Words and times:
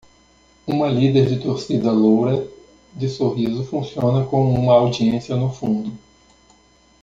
Uma 0.65 0.87
líder 0.87 1.27
de 1.29 1.39
torcida 1.39 1.91
loura 1.91 2.47
de 2.91 3.07
sorriso 3.07 3.63
funciona 3.65 4.25
com 4.25 4.51
uma 4.51 4.73
audiência 4.73 5.35
no 5.35 5.53
fundo. 5.53 5.91